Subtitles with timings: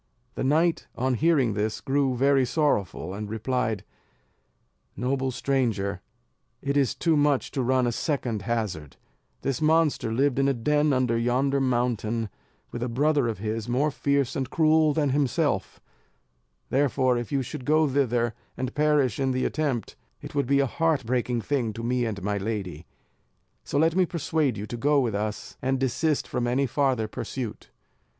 [0.33, 3.85] The knight on hearing this grew very sorrowful, and replied,
[4.97, 6.01] "Noble stranger,
[6.59, 8.97] it is too much to run a second hazard;
[9.43, 12.29] this monster lived in a den under yonder mountain,
[12.71, 15.79] with a brother of his, more fierce and cruel than himself;
[16.71, 20.65] therefore, if you should go thither, and perish in the attempt, it would be a
[20.65, 22.87] heart breaking thing to me and my lady;
[23.63, 27.69] so let me persuade you to go with us, and desist from any farther pursuit."